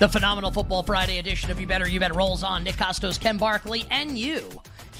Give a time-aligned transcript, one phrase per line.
[0.00, 2.64] The phenomenal Football Friday edition of You Better You Bet rolls on.
[2.64, 4.48] Nick Kostos, Ken Barkley, and you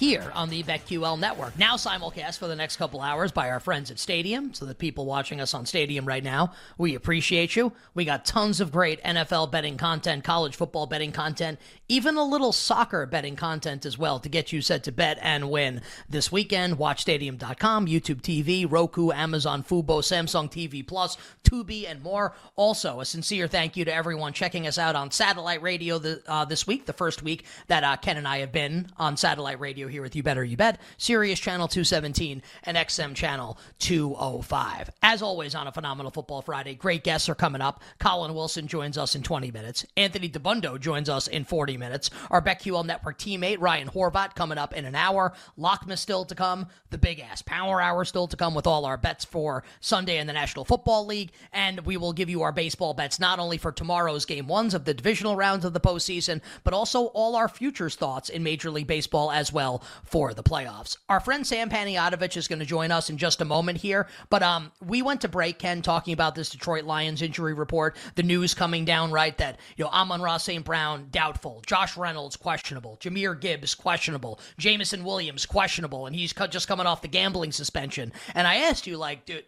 [0.01, 1.59] here on the BetQL network.
[1.59, 4.55] Now simulcast for the next couple hours by our friends at Stadium.
[4.55, 7.75] So the people watching us on Stadium right now, we appreciate you.
[7.93, 12.51] We got tons of great NFL betting content, college football betting content, even a little
[12.51, 16.79] soccer betting content as well to get you set to bet and win this weekend.
[16.79, 22.35] Watch Stadium.com, YouTube TV, Roku, Amazon Fubo, Samsung TV Plus, Tubi, and more.
[22.57, 26.47] Also, a sincere thank you to everyone checking us out on satellite radio the, uh,
[26.47, 29.90] this week, the first week that uh, Ken and I have been on satellite radio
[29.91, 34.91] here with You Better You Bet, Sirius Channel 217 and XM Channel 205.
[35.03, 37.83] As always on a phenomenal Football Friday, great guests are coming up.
[37.99, 39.85] Colin Wilson joins us in 20 minutes.
[39.97, 42.11] Anthony Dabbundo joins us in 40 minutes.
[42.31, 45.35] Our BetQL Network teammate Ryan Horvat coming up in an hour.
[45.59, 46.67] Lockman still to come.
[46.91, 50.27] The big ass Power Hour still to come with all our bets for Sunday in
[50.27, 53.73] the National Football League, and we will give you our baseball bets not only for
[53.73, 57.97] tomorrow's game ones of the divisional rounds of the postseason, but also all our futures
[57.97, 60.97] thoughts in Major League Baseball as well for the playoffs.
[61.09, 64.43] Our friend Sam Panayotovich is going to join us in just a moment here, but
[64.43, 68.55] um, we went to break, Ken, talking about this Detroit Lions injury report, the news
[68.55, 70.65] coming down, right, that, you know, Amon-Ra St.
[70.65, 76.87] Brown, doubtful, Josh Reynolds, questionable, Jahmyr Gibbs, questionable, Jameson Williams, questionable, and he's just coming
[76.87, 78.13] off the gambling suspension.
[78.35, 79.45] And I asked you, like, dude,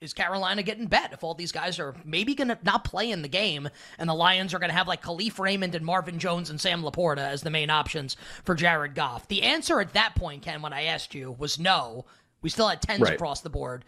[0.00, 3.22] is Carolina getting bet if all these guys are maybe going to not play in
[3.22, 6.50] the game and the Lions are going to have like Kalif Raymond and Marvin Jones
[6.50, 9.28] and Sam LaPorta as the main options for Jared Goff?
[9.28, 12.04] The answer at that point, Ken, when I asked you, was no.
[12.42, 13.14] We still had tens right.
[13.14, 13.84] across the board.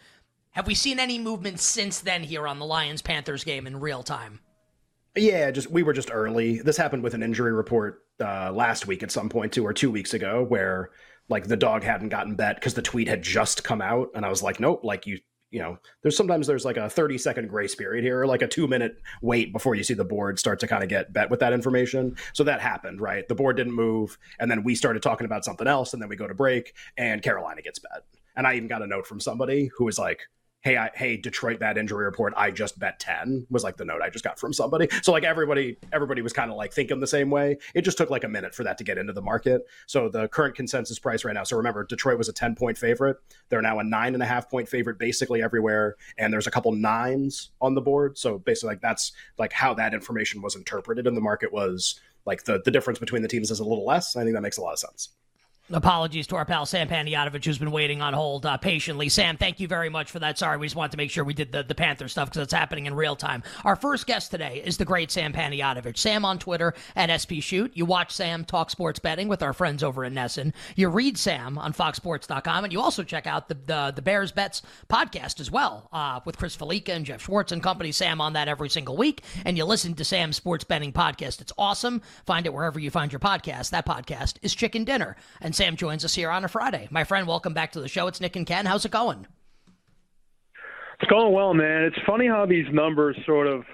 [0.53, 4.03] Have we seen any movement since then here on the Lions Panthers game in real
[4.03, 4.41] time?
[5.17, 6.61] Yeah, just we were just early.
[6.61, 9.91] This happened with an injury report uh, last week at some point, two or two
[9.91, 10.91] weeks ago, where
[11.29, 14.29] like the dog hadn't gotten bet because the tweet had just come out, and I
[14.29, 15.19] was like, nope, like you
[15.51, 18.49] you know, there's sometimes there's like a 30 second grace period here, or like a
[18.49, 21.41] two minute wait before you see the board start to kind of get bet with
[21.41, 22.17] that information.
[22.33, 23.27] So that happened, right?
[23.27, 26.17] The board didn't move, and then we started talking about something else, and then we
[26.17, 28.05] go to break, and Carolina gets bet.
[28.37, 30.21] And I even got a note from somebody who was like,
[30.63, 32.35] hey I, hey detroit bad injury report.
[32.37, 34.89] I just bet 10 was like the note i just got from somebody.
[35.03, 37.59] So like everybody everybody was kind of like thinking the same way.
[37.75, 39.63] It just took like a minute for that to get into the market.
[39.87, 43.17] So the current consensus price right now so remember detroit was a 10 point favorite.
[43.49, 46.73] They're now a nine and a half point favorite basically everywhere and there's a couple
[46.73, 48.19] nines on the board.
[48.19, 52.45] So basically like that's like how that information was interpreted in the market was like
[52.45, 54.61] the the difference between the teams is a little less i think that makes a
[54.61, 55.11] lot of sense
[55.73, 59.09] Apologies to our pal Sam Panayotovich, who's been waiting on hold uh, patiently.
[59.09, 60.37] Sam, thank you very much for that.
[60.37, 62.53] Sorry, we just wanted to make sure we did the, the Panther stuff because it's
[62.53, 63.45] happening in real time.
[63.65, 65.97] Our first guest today is the great Sam Panayotovich.
[65.97, 67.71] Sam on Twitter at SP Shoot.
[67.77, 70.55] You watch Sam talk sports betting with our friends over in NESN.
[70.75, 74.63] You read Sam on FoxSports.com, and you also check out the the, the Bears Bets
[74.89, 77.93] podcast as well uh, with Chris Fallica and Geoff Schwartz and company.
[77.93, 81.41] Sam on that every single week, and you listen to Sam's sports betting podcast.
[81.41, 82.03] It's awesome.
[82.27, 83.71] Find it wherever you find your podcast.
[83.71, 86.89] That podcast is Chicken Dinner, and Sam joins us here on a Friday.
[86.91, 88.07] My friend, welcome back to the show.
[88.07, 88.65] It's Nick and Ken.
[88.65, 89.27] How's it going?
[90.99, 91.83] It's going well, man.
[91.83, 93.65] It's funny how these numbers sort of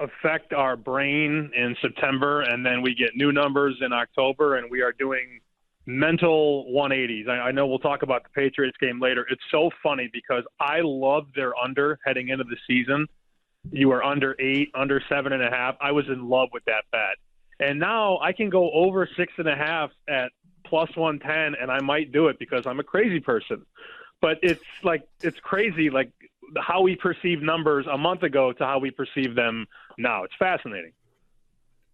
[0.00, 4.80] affect our brain in September, and then we get new numbers in October, and we
[4.80, 5.38] are doing
[5.86, 7.28] mental 180s.
[7.28, 9.24] I, I know we'll talk about the Patriots game later.
[9.30, 13.06] It's so funny because I love their under heading into the season.
[13.70, 15.76] You are under eight, under seven and a half.
[15.80, 17.14] I was in love with that bet.
[17.60, 20.32] And now I can go over six and a half at
[20.72, 23.66] plus 110 and I might do it because I'm a crazy person.
[24.22, 26.10] But it's like it's crazy like
[26.58, 29.66] how we perceive numbers a month ago to how we perceive them
[29.98, 30.24] now.
[30.24, 30.92] It's fascinating.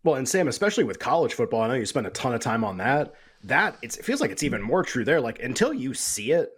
[0.04, 2.62] Well, and Sam, especially with college football, I know you spend a ton of time
[2.62, 3.14] on that.
[3.42, 5.20] That it feels like it's even more true there.
[5.20, 6.50] Like until you see it,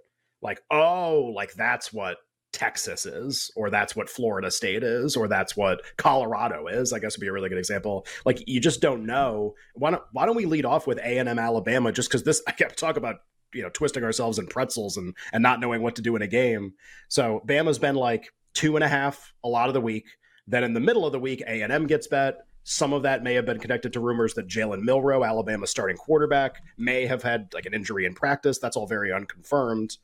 [0.42, 2.18] like oh, like that's what
[2.52, 6.92] Texas is, or that's what Florida State is, or that's what Colorado is.
[6.92, 8.06] I guess would be a really good example.
[8.24, 9.54] Like you just don't know.
[9.74, 11.92] Why don't Why don't we lead off with A and M Alabama?
[11.92, 13.16] Just because this I kept talk about
[13.52, 16.26] you know twisting ourselves in pretzels and and not knowing what to do in a
[16.26, 16.74] game.
[17.08, 20.06] So Bama's been like two and a half a lot of the week.
[20.46, 22.38] Then in the middle of the week, A and M gets bet.
[22.62, 26.60] Some of that may have been connected to rumors that Jalen Milroe, Alabama's starting quarterback,
[26.76, 28.58] may have had like an injury in practice.
[28.58, 29.96] That's all very unconfirmed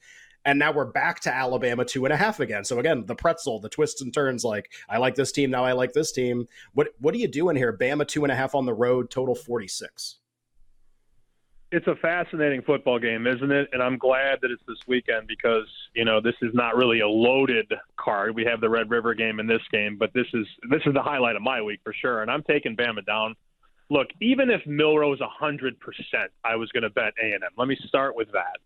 [0.46, 2.64] and now we're back to Alabama two and a half again.
[2.64, 4.44] So again, the pretzel, the twists and turns.
[4.44, 6.46] Like I like this team now, I like this team.
[6.72, 7.76] What what are you doing here?
[7.76, 10.19] Bama two and a half on the road, total forty six.
[11.72, 13.69] It's a fascinating football game, isn't it?
[13.72, 17.08] And I'm glad that it's this weekend because you know this is not really a
[17.08, 18.34] loaded card.
[18.37, 21.02] We have the Red River game in this game, but this is this is the
[21.02, 22.22] highlight of my week for sure.
[22.22, 23.34] And I'm taking Bama down.
[23.90, 27.50] Look, even if hundred percent, I was going to bet A and M.
[27.56, 28.60] Let me start with that.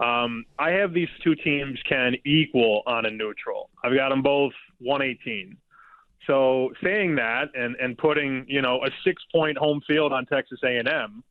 [0.00, 3.68] Um, I have these two teams can equal on a neutral.
[3.84, 5.56] I've got them both 118.
[6.26, 10.60] So saying that and and putting you know a six point home field on Texas
[10.64, 11.22] A&M,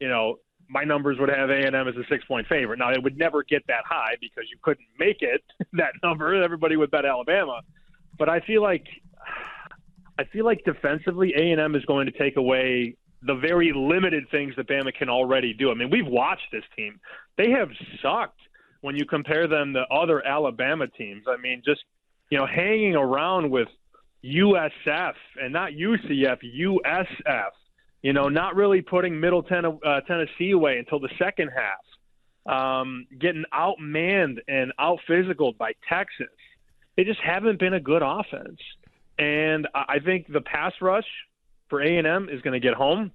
[0.00, 2.78] you know my numbers would have A&M as a six point favorite.
[2.78, 5.42] Now it would never get that high because you couldn't make it
[5.74, 6.42] that number.
[6.42, 7.60] Everybody would bet Alabama,
[8.18, 8.86] but I feel like
[10.18, 14.68] I feel like defensively A&M is going to take away the very limited things that
[14.68, 15.70] Bama can already do.
[15.70, 17.00] I mean, we've watched this team;
[17.36, 17.70] they have
[18.02, 18.40] sucked
[18.80, 21.24] when you compare them to other Alabama teams.
[21.28, 21.82] I mean, just
[22.30, 23.68] you know, hanging around with
[24.24, 27.50] USF and not UCF, USF.
[28.02, 31.80] You know, not really putting Middle ten- uh, Tennessee away until the second half.
[32.46, 36.28] Um, getting outmanned and out physicaled by Texas.
[36.96, 38.60] They just haven't been a good offense.
[39.18, 41.06] And I think the pass rush
[41.68, 43.12] for A&M is going to get home.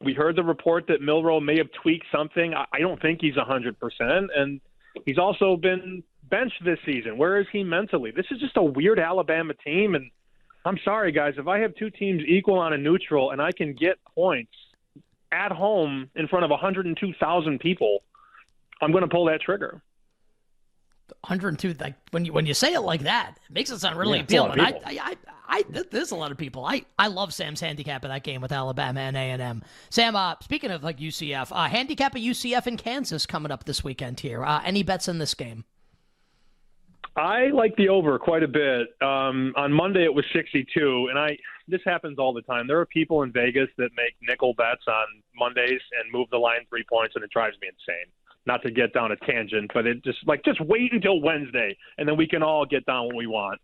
[0.00, 2.54] We heard the report that Milroe may have tweaked something.
[2.54, 3.74] I don't think he's 100%.
[4.36, 4.60] And
[5.06, 7.16] he's also been benched this season.
[7.16, 8.10] Where is he mentally?
[8.10, 9.94] This is just a weird Alabama team.
[9.94, 10.10] And
[10.64, 13.74] I'm sorry, guys, if I have two teams equal on a neutral and I can
[13.74, 14.52] get points
[15.32, 18.02] at home in front of 102,000 people,
[18.82, 19.80] I'm going to pull that trigger.
[21.20, 24.18] 102 like when you when you say it like that it makes it sound really
[24.18, 25.16] yeah, appealing I, I, I
[25.46, 28.52] I there's a lot of people I I love Sam's handicap in that game with
[28.52, 33.26] Alabama and A&M Sam uh speaking of like UCF uh handicap a UCF in Kansas
[33.26, 35.64] coming up this weekend here uh any bets in this game
[37.16, 38.88] I like the over quite a bit.
[39.00, 41.36] Um, on Monday it was 62, and I
[41.68, 42.66] this happens all the time.
[42.66, 46.66] There are people in Vegas that make nickel bets on Mondays and move the line
[46.68, 48.10] three points, and it drives me insane.
[48.46, 52.06] Not to get down a tangent, but it just like just wait until Wednesday, and
[52.06, 53.60] then we can all get down what we want.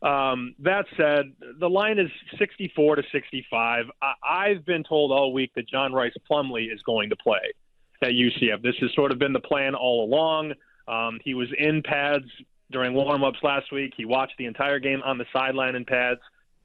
[0.00, 2.08] Um, that said, the line is
[2.38, 3.86] 64 to 65.
[4.00, 7.40] I, I've been told all week that John Rhys Plumlee is going to play
[8.02, 8.62] at UCF.
[8.62, 10.52] This has sort of been the plan all along.
[10.86, 12.26] Um, he was in pads
[12.70, 13.92] during warm-ups last week.
[13.96, 16.20] He watched the entire game on the sideline in pads.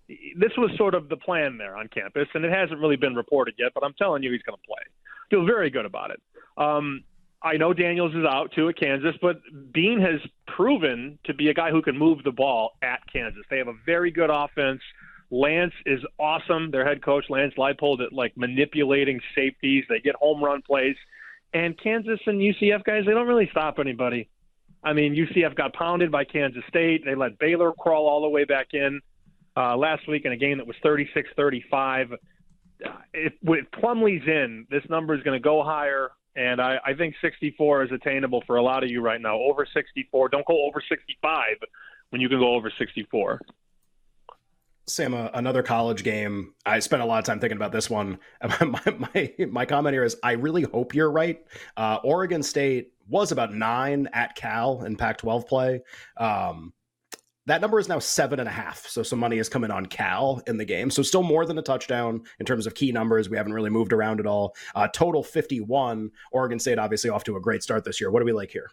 [0.08, 3.56] This was sort of the plan there on campus, and it hasn't really been reported
[3.58, 3.72] yet.
[3.74, 4.84] But I'm telling you, he's going to play.
[5.32, 6.22] Feel very good about it.
[6.58, 7.04] Um,
[7.44, 9.42] I know Daniels is out too at Kansas, but
[9.74, 13.44] Bean has proven to be a guy who can move the ball at Kansas.
[13.50, 14.82] They have a very good offense.
[15.30, 16.72] Lance is awesome.
[16.72, 19.84] Their head coach, Lance Leipold, at like manipulating safeties.
[19.90, 20.96] They get home run plays.
[21.54, 24.30] And Kansas and UCF guys, they don't really stop anybody.
[24.84, 27.04] I mean, UCF got pounded by Kansas State.
[27.06, 29.02] They let Baylor crawl all the way back in
[29.56, 32.14] uh, last week in a game that was 36 35.
[33.14, 37.16] If with Plumlee's in, this number is going to go higher, and I, I think
[37.22, 39.38] 64 is attainable for a lot of you right now.
[39.38, 41.58] Over 64, don't go over 65
[42.10, 43.42] when you can go over 64.
[44.86, 46.54] Sam, uh, another college game.
[46.66, 48.20] I spent a lot of time thinking about this one.
[48.60, 51.42] my, my, my comment here is I really hope you're right.
[51.78, 55.82] Uh, Oregon State was about nine at Cal in Pac 12 play.
[56.18, 56.74] Um,
[57.46, 58.88] that number is now seven and a half.
[58.88, 60.90] So some money is coming on Cal in the game.
[60.90, 63.30] So still more than a touchdown in terms of key numbers.
[63.30, 64.56] We haven't really moved around at all.
[64.76, 66.10] Uh, total 51.
[66.32, 68.12] Oregon State obviously off to a great start this year.
[68.12, 68.70] What do we like here?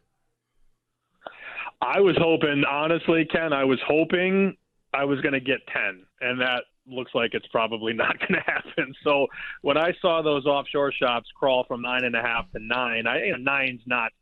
[1.83, 4.57] I was hoping, honestly, Ken, I was hoping
[4.93, 8.53] I was going to get 10, and that looks like it's probably not going to
[8.53, 8.95] happen.
[9.03, 9.27] So
[9.63, 13.25] when I saw those offshore shops crawl from nine and a half to nine, I
[13.25, 14.13] you know, nine's not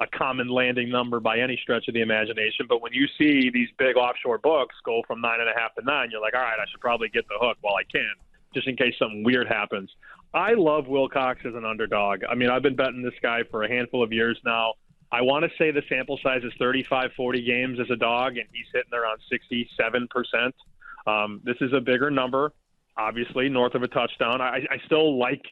[0.00, 2.66] a common landing number by any stretch of the imagination.
[2.68, 5.84] But when you see these big offshore books go from nine and a half to
[5.84, 8.12] nine, you're like, all right, I should probably get the hook while I can,
[8.54, 9.90] just in case something weird happens.
[10.34, 12.22] I love Wilcox as an underdog.
[12.28, 14.74] I mean, I've been betting this guy for a handful of years now.
[15.10, 18.46] I want to say the sample size is 35, 40 games as a dog, and
[18.52, 20.52] he's hitting around 67%.
[21.06, 22.52] Um, this is a bigger number,
[22.98, 24.40] obviously, north of a touchdown.
[24.40, 25.42] I, I still like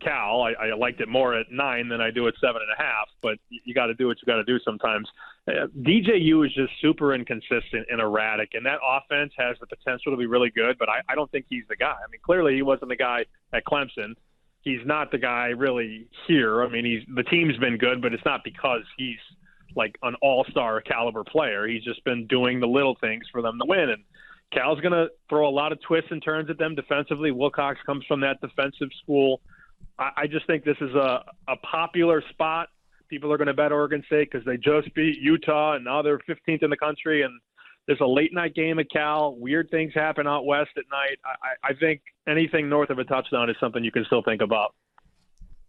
[0.00, 0.42] Cal.
[0.42, 3.08] I, I liked it more at nine than I do at seven and a half,
[3.22, 5.08] but you, got to do what you got to do sometimes.
[5.48, 10.16] Uh, DJU is just super inconsistent and erratic, and that offense has the potential to
[10.16, 11.96] be really good, but I, I don't think he's the guy.
[11.96, 14.14] I mean, clearly he wasn't the guy at Clemson
[14.62, 16.62] he's not the guy really here.
[16.62, 19.18] I mean, he's the team's been good, but it's not because he's
[19.76, 21.66] like an all-star caliber player.
[21.66, 23.90] He's just been doing the little things for them to win.
[23.90, 24.02] And
[24.52, 27.30] Cal's going to throw a lot of twists and turns at them defensively.
[27.30, 29.40] Wilcox comes from that defensive school.
[30.00, 32.68] I, just think this is a, a popular spot.
[33.08, 36.18] People are going to bet Oregon State because they just beat Utah and now they're
[36.18, 37.22] 15th in the country.
[37.22, 37.38] And
[37.86, 39.34] there's a late night game at Cal.
[39.36, 41.18] Weird things happen out west at night.
[41.24, 44.74] I, I think anything north of a touchdown is something you can still think about.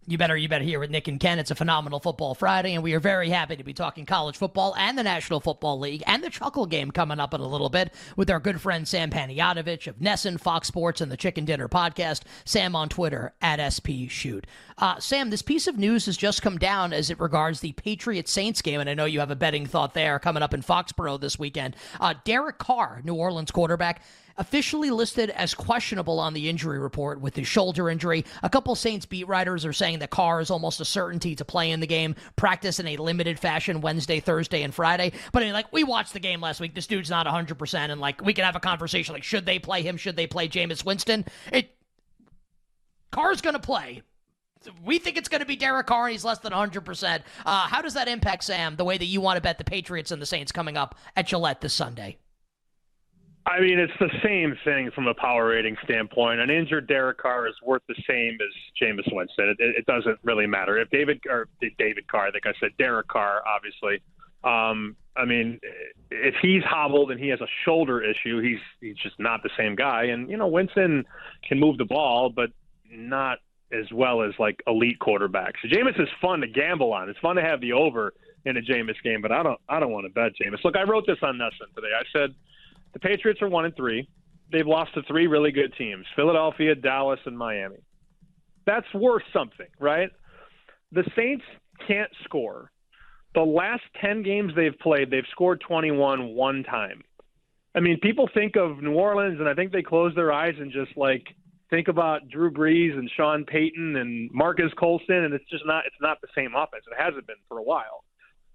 [0.07, 1.37] You better, you better hear with Nick and Ken.
[1.37, 4.73] It's a phenomenal football Friday, and we are very happy to be talking college football
[4.75, 7.93] and the National Football League and the Chuckle game coming up in a little bit
[8.15, 12.23] with our good friend Sam Panayotovich of NESN, Fox Sports, and the Chicken Dinner podcast.
[12.45, 14.47] Sam on Twitter at SP Shoot.
[14.79, 18.27] Uh, Sam, this piece of news has just come down as it regards the Patriot
[18.27, 21.21] Saints game, and I know you have a betting thought there coming up in Foxborough
[21.21, 21.75] this weekend.
[21.99, 24.01] Uh, Derek Carr, New Orleans quarterback,
[24.41, 28.25] officially listed as questionable on the injury report with his shoulder injury.
[28.41, 31.69] A couple Saints beat writers are saying that Carr is almost a certainty to play
[31.69, 35.11] in the game, practice in a limited fashion Wednesday, Thursday, and Friday.
[35.31, 36.73] But I mean, like we watched the game last week.
[36.73, 39.83] This dude's not 100%, and like we can have a conversation like should they play
[39.83, 39.95] him?
[39.95, 41.23] Should they play Jameis Winston?
[41.51, 41.75] It
[43.11, 44.01] Carr's going to play.
[44.83, 47.21] We think it's going to be Derek Carr, and he's less than 100%.
[47.45, 50.11] Uh, how does that impact, Sam, the way that you want to bet the Patriots
[50.11, 52.17] and the Saints coming up at Gillette this Sunday?
[53.45, 56.39] I mean, it's the same thing from a power rating standpoint.
[56.39, 59.55] An injured Derek Carr is worth the same as Jameis Winston.
[59.57, 61.47] It, it, doesn't really matter if David or
[61.79, 64.01] David Carr, like I said Derek Carr, obviously.
[64.43, 65.59] Um, I mean,
[66.11, 69.75] if he's hobbled and he has a shoulder issue, he's he's just not the same
[69.75, 70.05] guy.
[70.05, 71.03] And you know, Winston
[71.47, 72.51] can move the ball, but
[72.91, 73.39] not
[73.73, 75.55] as well as like elite quarterbacks.
[75.65, 77.09] Jameis is fun to gamble on.
[77.09, 78.13] It's fun to have the over
[78.45, 80.63] in a Jameis game, but I don't I don't want to bet Jameis.
[80.63, 81.91] Look, I wrote this on NESN today.
[81.97, 82.35] I said
[82.93, 84.07] the Patriots are one and three.
[84.51, 87.83] They've lost to three really good teams: Philadelphia, Dallas, and Miami.
[88.65, 90.09] That's worth something, right?
[90.91, 91.45] The Saints
[91.87, 92.71] can't score.
[93.33, 97.01] The last ten games they've played, they've scored 21 one time.
[97.73, 100.71] I mean, people think of New Orleans, and I think they close their eyes and
[100.71, 101.23] just like
[101.69, 105.95] think about Drew Brees and Sean Payton and Marques Colston, and it's just not it's
[106.01, 106.83] not the same offense.
[106.91, 108.03] It hasn't been for a while.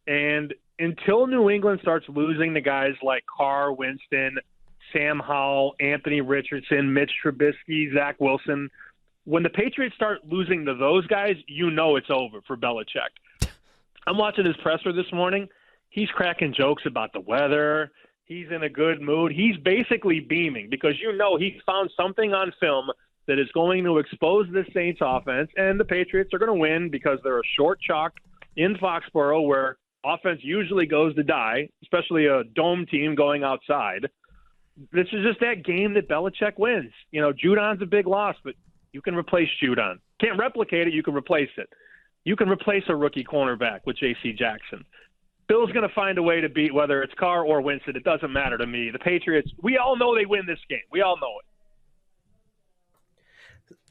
[0.07, 4.38] And until New England starts losing the guys like Carr, Winston,
[4.92, 8.71] Sam Howell, Anthony Richardson, Mitch Trubisky, Zach Wilson,
[9.25, 13.11] when the Patriots start losing to those guys, you know it's over for Belichick.
[14.06, 15.49] I'm watching his presser this morning.
[15.88, 17.90] He's cracking jokes about the weather.
[18.25, 19.33] He's in a good mood.
[19.33, 22.90] He's basically beaming because you know he found something on film
[23.26, 26.88] that is going to expose the Saints offense, and the Patriots are going to win
[26.88, 28.12] because they're a short chalk
[28.56, 34.08] in Foxborough where offense usually goes to die, especially a dome team going outside.
[34.92, 36.92] This is just that game that Belichick wins.
[37.10, 38.54] You know, Judon's a big loss, but
[38.92, 39.98] you can replace Judon.
[40.20, 41.68] Can't replicate it, you can replace it.
[42.25, 44.32] You can replace a rookie cornerback with J.C.
[44.32, 44.84] Jackson.
[45.48, 47.94] Bill's going to find a way to beat whether it's Carr or Winston.
[47.94, 48.90] It doesn't matter to me.
[48.90, 50.80] The Patriots, we all know they win this game.
[50.90, 51.55] We all know it.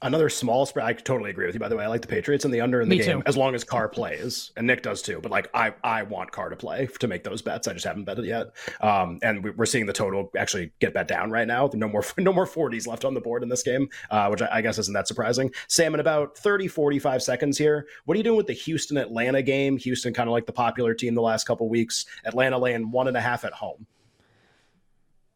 [0.01, 0.85] Another small spread.
[0.85, 1.59] I totally agree with you.
[1.59, 3.23] By the way, I like the Patriots and the under in the Me game too.
[3.25, 5.19] as long as Carr plays, and Nick does too.
[5.21, 7.67] But like, I I want Carr to play to make those bets.
[7.67, 8.47] I just haven't bet it yet.
[8.81, 11.69] Um, and we- we're seeing the total actually get bet down right now.
[11.73, 14.49] No more no more 40s left on the board in this game, uh, which I,
[14.51, 15.51] I guess isn't that surprising.
[15.69, 19.41] Sam, in about 30 45 seconds here, what are you doing with the Houston Atlanta
[19.41, 19.77] game?
[19.77, 22.05] Houston kind of like the popular team the last couple weeks.
[22.25, 23.87] Atlanta laying one and a half at home.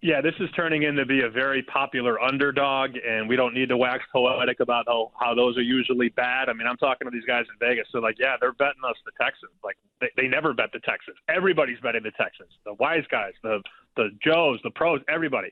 [0.02, 3.76] Yeah, this is turning into be a very popular underdog, and we don't need to
[3.76, 6.48] wax poetic about how, how those are usually bad.
[6.48, 7.86] I mean, I'm talking to these guys in Vegas.
[7.92, 9.52] They're like, yeah, they're betting us the Texans.
[9.62, 11.18] Like, they, they never bet the Texans.
[11.28, 12.52] Everybody's betting the Texans.
[12.64, 13.62] The wise guys, the
[13.98, 15.50] the Joes, the pros, everybody.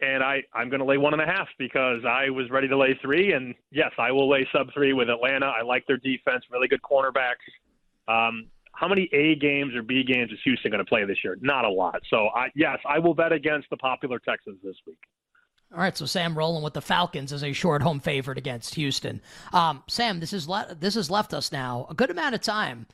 [0.00, 2.76] And I, I'm going to lay one and a half because I was ready to
[2.76, 3.32] lay three.
[3.32, 5.46] And yes, I will lay sub three with Atlanta.
[5.46, 7.46] I like their defense, really good cornerbacks.
[8.08, 11.38] Um, how many A games or B games is Houston going to play this year?
[11.40, 12.02] Not a lot.
[12.10, 14.98] So, I, yes, I will bet against the popular Texans this week.
[15.72, 19.20] All right, so Sam rolling with the Falcons as a short home favorite against Houston.
[19.52, 22.86] Um, Sam, this is le- this has left us now a good amount of time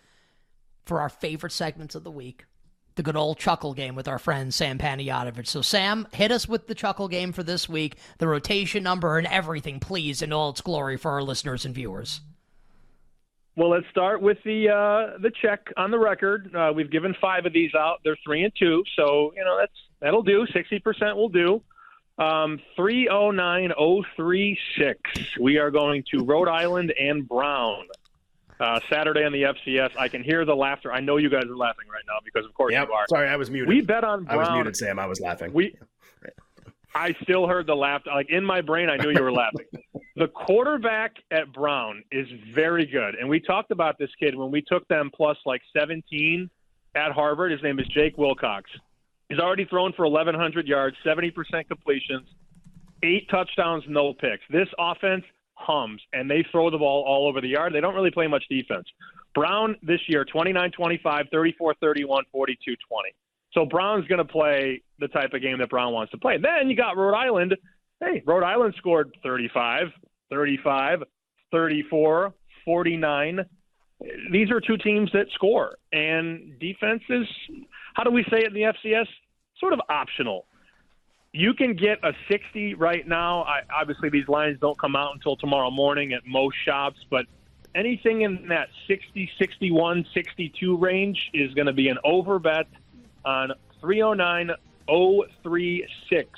[0.87, 2.47] for our favorite segments of the week,
[2.95, 5.49] the good old chuckle game with our friend Sam Panayotovich.
[5.49, 9.27] So, Sam, hit us with the chuckle game for this week, the rotation number, and
[9.27, 12.21] everything, please, in all its glory for our listeners and viewers.
[13.55, 16.55] Well, let's start with the uh, the check on the record.
[16.55, 18.01] Uh, we've given five of these out.
[18.03, 20.47] They're three and two, so you know that's that'll do.
[20.53, 21.63] Sixty percent will do.
[22.19, 24.99] Um, three oh nine oh three six.
[25.39, 27.87] We are going to Rhode Island and Brown.
[28.61, 29.91] Uh, Saturday on the FCS.
[29.99, 30.93] I can hear the laughter.
[30.93, 32.89] I know you guys are laughing right now because, of course, Yep.
[32.89, 33.07] you are.
[33.09, 33.69] Sorry, I was muted.
[33.69, 34.39] We bet on Brown.
[34.39, 35.01] I was muted, Sam.
[35.01, 35.53] I was laughing.
[35.53, 35.75] We,
[36.95, 38.11] I still heard the laughter.
[38.15, 39.67] Like in my brain, I knew you were laughing.
[40.14, 44.61] The quarterback at Brown is very good, and we talked about this kid when we
[44.61, 46.50] took them plus like 17
[46.95, 47.50] at Harvard.
[47.50, 48.64] His name is Jake Willcox.
[49.31, 51.33] He's already thrown for 1,100 yards, 70%
[51.66, 52.28] completions,
[53.02, 54.42] eight touchdowns, no picks.
[54.50, 57.73] This offense hums, and they throw the ball all over the yard.
[57.73, 58.87] They don't really play much defense.
[59.35, 63.14] Brown this year, 29 25, 34 31, 42 20.
[63.52, 66.37] So Brown's going to play the type of game that Brown wants to play.
[66.37, 67.57] Then you got Rhode Island.
[68.03, 69.87] Hey, Rhode Island scored 35,
[70.29, 71.05] 35,
[71.53, 73.39] 34, 49.
[74.33, 75.77] These are two teams that score.
[75.93, 77.29] And defense is,
[77.95, 79.07] how do we say it in the FCS?
[79.61, 80.47] Sort of optional.
[81.33, 83.45] You can get a 60 right now.
[83.45, 87.27] I, obviously, these lines don't come out until tomorrow morning at most shops, but
[87.77, 92.67] anything in that 60, 61, 62 range is going to be an over bet
[93.25, 94.51] on 309
[94.89, 96.29] 036.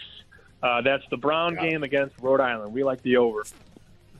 [0.64, 2.72] Uh, that's the Brown game against Rhode Island.
[2.72, 3.44] We like the over.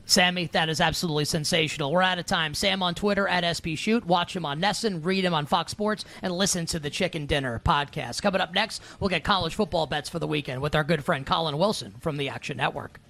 [0.05, 1.91] Sammy, that is absolutely sensational.
[1.91, 2.53] We're out of time.
[2.53, 4.05] Sam on Twitter at SP Shoot.
[4.05, 7.63] Watch him on NESN, read him on Fox Sports, and listen to the Chicken Dinner
[7.65, 8.21] podcast.
[8.21, 11.25] Coming up next, we'll get college football bets for the weekend with our good friend
[11.25, 13.01] Colin Wilson from the Action Network.